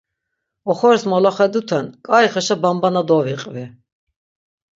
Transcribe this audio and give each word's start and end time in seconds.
Oxoris 0.71 1.03
molaxeduten 1.11 1.85
k̆aixeşa 2.05 2.55
banbana 2.61 3.01
doviqvi. 3.07 3.65